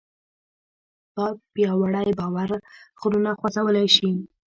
[1.53, 2.49] پیاوړی باور
[2.99, 4.09] غرونه خوځولی شي.